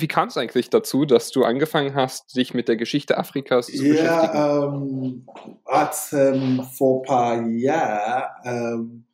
[0.00, 3.84] wie kam es eigentlich dazu, dass du angefangen hast, dich mit der Geschichte Afrikas zu
[3.84, 4.34] ja, beschäftigen?
[4.34, 9.04] Ja, ähm, ähm, vor ein paar Jahren, ähm,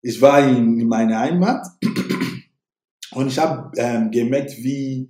[0.00, 1.66] ich war in, in meiner Heimat
[3.12, 5.08] und ich habe ähm, gemerkt, wie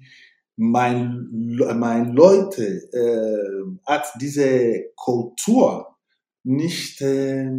[0.56, 1.29] mein,
[1.77, 5.97] mein Leute äh, hat diese Kultur
[6.45, 7.51] nicht, äh,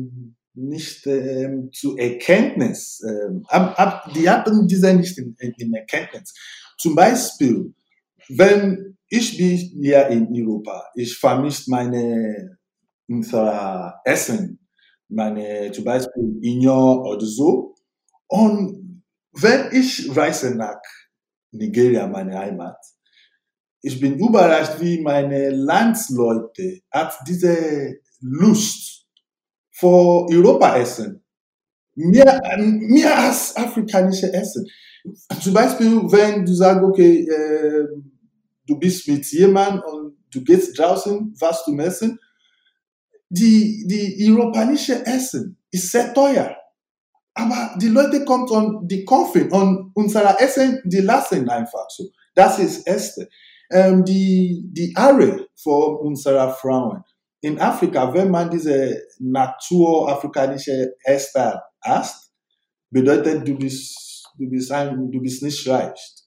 [0.53, 6.33] nicht äh, zu Erkenntnis, äh, ab, ab, die hatten diese nicht in, in Erkenntnis.
[6.77, 7.73] Zum Beispiel,
[8.29, 12.57] wenn ich bin hier in Europa, ich vermisse meine
[13.07, 14.59] unser Essen,
[15.07, 17.75] meine zum Beispiel Union oder so.
[18.27, 19.03] Und
[19.33, 20.81] wenn ich reise nach
[21.51, 22.77] Nigeria, meine Heimat,
[23.81, 29.05] ich bin überrascht, wie meine Landsleute hat diese Lust
[29.71, 31.23] vor Europa essen.
[31.95, 34.65] Mehr, mehr als afrikanische Essen.
[35.41, 37.87] Zum Beispiel, wenn du sagst, okay, äh,
[38.65, 42.19] du bist mit jemandem und du gehst draußen was zu essen,
[43.29, 46.55] die, die europäische Essen ist sehr teuer.
[47.33, 52.09] Aber die Leute kommen und die kaufen und unser Essen, die lassen einfach so.
[52.35, 53.27] Das ist Erste.
[53.71, 57.03] Ähm, die, die Are von unserer Frauen.
[57.41, 62.31] In Afrika, wenn man diese naturafrikanische Hairstyle hast,
[62.91, 66.23] bedeutet, du bist, du bist ein, du bist nicht reich.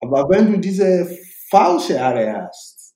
[0.00, 1.08] Aber wenn du diese
[1.50, 2.94] falsche Haare hast,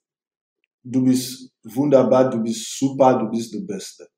[0.82, 4.08] du bist wunderbar, du bist super, du bist der Beste.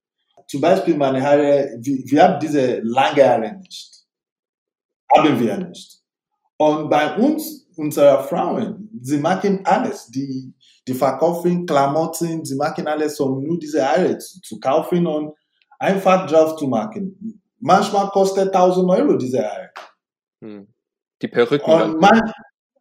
[0.47, 4.07] Zum Beispiel meine Haare, wir, wir haben diese lange Haare nicht.
[5.15, 6.03] Haben wir nicht.
[6.57, 10.07] Und bei uns, unsere Frauen, sie machen alles.
[10.07, 10.53] Die,
[10.87, 15.35] die verkaufen Klamotten, sie machen alles, um nur diese Haare zu, zu kaufen und
[15.79, 17.43] einfach drauf zu machen.
[17.61, 19.71] Manchmal kostet 1000 Euro diese Haare.
[20.41, 20.67] Hm.
[21.23, 21.71] Die Perücken.
[21.71, 22.33] Und man,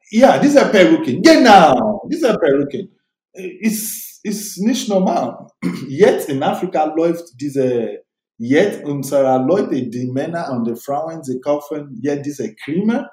[0.09, 2.95] ja, diese Perücken, genau, diese Perücken.
[3.33, 5.47] Ist, ist nicht normal.
[5.87, 8.03] Jetzt in Afrika läuft diese,
[8.37, 13.05] jetzt unsere Leute, die Männer und die Frauen, sie kaufen jetzt diese Creme.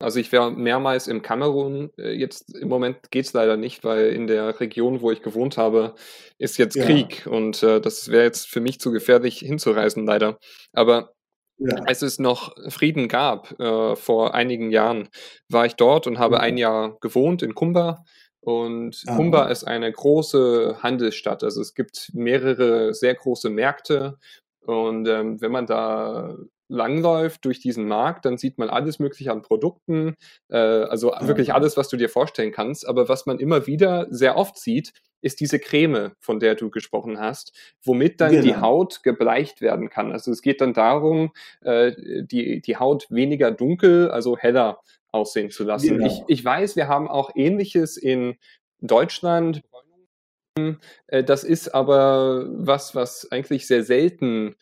[0.00, 1.90] Also ich wäre mehrmals im Kamerun.
[1.98, 5.56] Äh, jetzt im Moment geht es leider nicht, weil in der Region, wo ich gewohnt
[5.56, 5.94] habe,
[6.36, 6.84] ist jetzt ja.
[6.84, 10.38] Krieg und äh, das wäre jetzt für mich zu gefährlich hinzureisen, leider.
[10.72, 11.13] Aber
[11.58, 11.76] ja.
[11.86, 15.08] als es noch Frieden gab äh, vor einigen Jahren,
[15.48, 16.40] war ich dort und habe mhm.
[16.40, 18.04] ein Jahr gewohnt in Kumba
[18.44, 19.16] und ah.
[19.16, 21.42] Kumba ist eine große Handelsstadt.
[21.42, 24.18] Also es gibt mehrere sehr große Märkte.
[24.60, 26.36] Und ähm, wenn man da
[26.68, 30.14] langläuft durch diesen Markt, dann sieht man alles Mögliche an Produkten,
[30.48, 31.26] äh, also ja.
[31.26, 32.86] wirklich alles, was du dir vorstellen kannst.
[32.86, 34.92] Aber was man immer wieder sehr oft sieht,
[35.24, 37.52] ist diese Creme, von der du gesprochen hast,
[37.82, 38.42] womit dann genau.
[38.42, 40.12] die Haut gebleicht werden kann.
[40.12, 41.92] Also es geht dann darum, äh,
[42.24, 44.80] die, die Haut weniger dunkel, also heller
[45.12, 45.98] aussehen zu lassen.
[45.98, 46.06] Genau.
[46.06, 48.36] Ich, ich weiß, wir haben auch Ähnliches in
[48.80, 49.62] Deutschland.
[51.06, 54.56] Äh, das ist aber was, was eigentlich sehr selten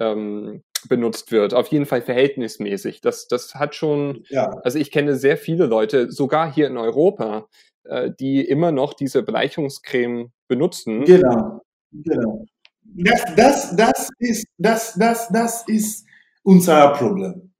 [0.00, 1.54] ähm, benutzt wird.
[1.54, 3.00] Auf jeden Fall verhältnismäßig.
[3.02, 4.50] Das, das hat schon, ja.
[4.64, 7.48] also ich kenne sehr viele Leute, sogar hier in Europa,
[7.88, 11.04] äh, die immer noch diese Bleichungscreme benutzen.
[11.04, 11.60] Genau,
[11.92, 12.44] genau.
[12.84, 16.06] Das, das, das, ist, das, das, das ist
[16.42, 17.52] unser Problem.